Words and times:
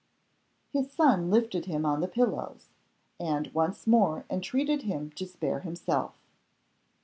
His 0.73 0.91
son 0.91 1.29
lifted 1.29 1.65
him 1.65 1.85
on 1.85 2.01
the 2.01 2.07
pillows, 2.07 2.69
and 3.19 3.53
once 3.53 3.85
more 3.85 4.25
entreated 4.31 4.81
him 4.81 5.11
to 5.11 5.27
spare 5.27 5.59
himself. 5.59 6.15